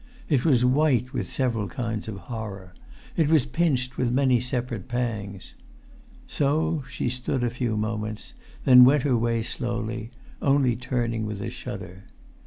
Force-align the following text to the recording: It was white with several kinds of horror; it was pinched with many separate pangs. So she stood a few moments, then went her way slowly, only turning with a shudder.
It 0.29 0.43
was 0.43 0.65
white 0.65 1.13
with 1.13 1.31
several 1.31 1.67
kinds 1.67 2.07
of 2.07 2.17
horror; 2.17 2.73
it 3.15 3.27
was 3.29 3.45
pinched 3.45 3.97
with 3.97 4.09
many 4.11 4.39
separate 4.39 4.87
pangs. 4.87 5.53
So 6.25 6.83
she 6.89 7.07
stood 7.07 7.43
a 7.43 7.51
few 7.51 7.77
moments, 7.77 8.33
then 8.65 8.83
went 8.83 9.03
her 9.03 9.15
way 9.15 9.43
slowly, 9.43 10.09
only 10.41 10.75
turning 10.75 11.27
with 11.27 11.39
a 11.39 11.51
shudder. 11.51 12.05